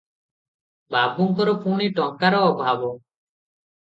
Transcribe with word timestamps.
ବାବୁଙ୍କର 0.95 1.53
ପୁଣି 1.65 1.91
ଟଙ୍କାର 1.99 2.39
ଅଭାବ? 2.47 2.89